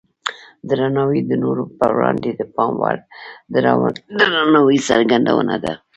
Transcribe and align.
درناوی 0.69 1.19
د 1.25 1.31
نورو 1.43 1.63
په 1.77 1.85
وړاندې 1.95 2.29
د 2.33 2.41
پام 2.55 2.73
وړ 2.81 2.97
درناوي 4.25 4.77
څرګندونه 4.89 5.55
ده. 5.63 5.73